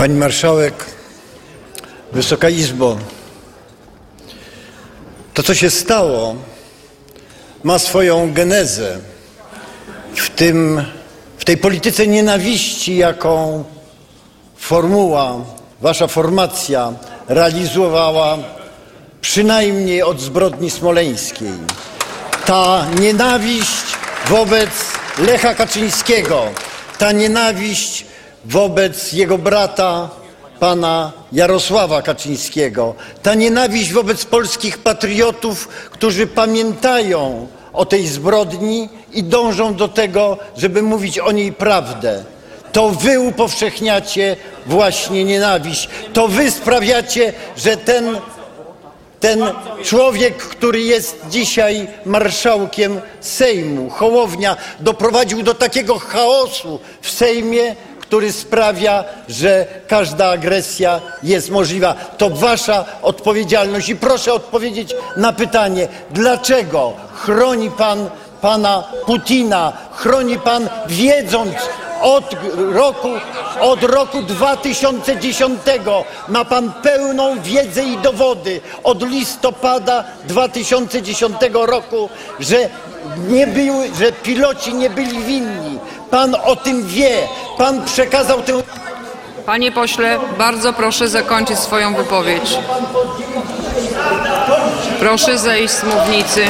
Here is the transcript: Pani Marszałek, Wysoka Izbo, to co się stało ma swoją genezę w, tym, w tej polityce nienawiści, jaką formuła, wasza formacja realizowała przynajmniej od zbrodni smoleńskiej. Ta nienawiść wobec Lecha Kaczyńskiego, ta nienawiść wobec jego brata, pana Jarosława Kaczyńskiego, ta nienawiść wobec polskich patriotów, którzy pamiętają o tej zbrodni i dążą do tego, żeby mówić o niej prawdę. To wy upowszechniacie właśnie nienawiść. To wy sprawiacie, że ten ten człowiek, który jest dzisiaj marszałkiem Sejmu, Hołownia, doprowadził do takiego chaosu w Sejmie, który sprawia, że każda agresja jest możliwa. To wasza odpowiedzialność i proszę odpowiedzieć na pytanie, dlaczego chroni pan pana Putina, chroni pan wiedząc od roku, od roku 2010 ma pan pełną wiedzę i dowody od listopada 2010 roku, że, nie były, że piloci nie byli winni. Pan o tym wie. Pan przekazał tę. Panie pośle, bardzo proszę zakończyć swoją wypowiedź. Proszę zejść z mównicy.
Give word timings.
Pani 0.00 0.14
Marszałek, 0.14 0.84
Wysoka 2.12 2.48
Izbo, 2.48 2.96
to 5.34 5.42
co 5.42 5.54
się 5.54 5.70
stało 5.70 6.36
ma 7.64 7.78
swoją 7.78 8.32
genezę 8.32 8.98
w, 10.14 10.30
tym, 10.30 10.84
w 11.38 11.44
tej 11.44 11.56
polityce 11.56 12.06
nienawiści, 12.06 12.96
jaką 12.96 13.64
formuła, 14.56 15.36
wasza 15.80 16.06
formacja 16.06 16.92
realizowała 17.28 18.38
przynajmniej 19.20 20.02
od 20.02 20.20
zbrodni 20.20 20.70
smoleńskiej. 20.70 21.52
Ta 22.46 22.86
nienawiść 23.00 23.84
wobec 24.28 24.70
Lecha 25.18 25.54
Kaczyńskiego, 25.54 26.44
ta 26.98 27.12
nienawiść 27.12 28.09
wobec 28.44 29.12
jego 29.12 29.38
brata, 29.38 30.08
pana 30.60 31.12
Jarosława 31.32 32.02
Kaczyńskiego, 32.02 32.94
ta 33.22 33.34
nienawiść 33.34 33.92
wobec 33.92 34.24
polskich 34.24 34.78
patriotów, 34.78 35.68
którzy 35.68 36.26
pamiętają 36.26 37.46
o 37.72 37.84
tej 37.84 38.06
zbrodni 38.06 38.88
i 39.12 39.22
dążą 39.22 39.74
do 39.74 39.88
tego, 39.88 40.38
żeby 40.56 40.82
mówić 40.82 41.18
o 41.18 41.32
niej 41.32 41.52
prawdę. 41.52 42.24
To 42.72 42.88
wy 42.88 43.20
upowszechniacie 43.20 44.36
właśnie 44.66 45.24
nienawiść. 45.24 45.88
To 46.12 46.28
wy 46.28 46.50
sprawiacie, 46.50 47.32
że 47.56 47.76
ten 47.76 48.18
ten 49.20 49.40
człowiek, 49.84 50.36
który 50.36 50.80
jest 50.80 51.20
dzisiaj 51.30 51.88
marszałkiem 52.06 53.00
Sejmu, 53.20 53.90
Hołownia, 53.90 54.56
doprowadził 54.80 55.42
do 55.42 55.54
takiego 55.54 55.98
chaosu 55.98 56.80
w 57.00 57.10
Sejmie, 57.10 57.76
który 58.10 58.32
sprawia, 58.32 59.04
że 59.28 59.66
każda 59.88 60.30
agresja 60.30 61.00
jest 61.22 61.50
możliwa. 61.50 61.94
To 62.18 62.30
wasza 62.30 62.84
odpowiedzialność 63.02 63.88
i 63.88 63.96
proszę 63.96 64.32
odpowiedzieć 64.32 64.94
na 65.16 65.32
pytanie, 65.32 65.88
dlaczego 66.10 66.92
chroni 67.14 67.70
pan 67.70 68.10
pana 68.40 68.84
Putina, 69.06 69.72
chroni 69.94 70.38
pan 70.38 70.68
wiedząc 70.88 71.54
od 72.02 72.24
roku, 72.72 73.08
od 73.60 73.82
roku 73.82 74.22
2010 74.22 75.60
ma 76.28 76.44
pan 76.44 76.72
pełną 76.82 77.40
wiedzę 77.40 77.84
i 77.84 77.98
dowody 77.98 78.60
od 78.84 79.02
listopada 79.02 80.04
2010 80.24 81.36
roku, 81.52 82.08
że, 82.40 82.68
nie 83.28 83.46
były, 83.46 83.90
że 83.98 84.12
piloci 84.12 84.74
nie 84.74 84.90
byli 84.90 85.22
winni. 85.22 85.78
Pan 86.10 86.36
o 86.44 86.56
tym 86.56 86.86
wie. 86.86 87.28
Pan 87.60 87.84
przekazał 87.84 88.42
tę. 88.42 88.52
Panie 89.46 89.72
pośle, 89.72 90.18
bardzo 90.38 90.72
proszę 90.72 91.08
zakończyć 91.08 91.58
swoją 91.58 91.94
wypowiedź. 91.94 92.58
Proszę 95.00 95.38
zejść 95.38 95.74
z 95.74 95.84
mównicy. 95.84 96.44